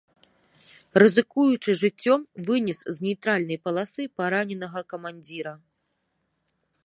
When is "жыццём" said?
1.81-2.21